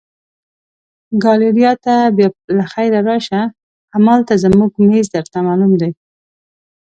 ګالیریا 1.23 1.71
ته 1.85 1.93
بیا 2.15 2.27
له 2.57 2.63
خیره 2.71 2.99
راشه، 3.09 3.41
همالته 3.93 4.33
زموږ 4.43 4.71
مېز 4.87 5.07
درته 5.15 5.37
معلوم 5.47 5.73
دی. 5.81 5.91